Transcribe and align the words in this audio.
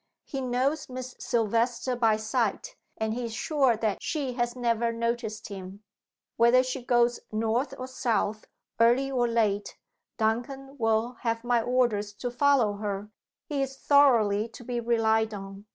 He 0.23 0.41
knows 0.41 0.89
Miss 0.89 1.15
Silvester 1.19 1.95
by 1.95 2.17
sight, 2.17 2.75
and 2.97 3.13
he 3.13 3.25
is 3.25 3.33
sure 3.35 3.77
that 3.77 4.01
she 4.01 4.33
has 4.33 4.55
never 4.55 4.91
noticed 4.91 5.49
him. 5.49 5.83
Whether 6.37 6.63
she 6.63 6.83
goes 6.83 7.19
north 7.31 7.75
or 7.77 7.85
south, 7.85 8.47
early 8.79 9.11
or 9.11 9.27
late, 9.27 9.77
Duncan 10.17 10.75
will 10.79 11.17
have 11.21 11.43
my 11.43 11.61
orders 11.61 12.13
to 12.13 12.31
follow 12.31 12.77
her. 12.77 13.11
He 13.45 13.61
is 13.61 13.77
thoroughly 13.77 14.47
to 14.49 14.63
be 14.63 14.79
relied 14.79 15.35
on. 15.35 15.67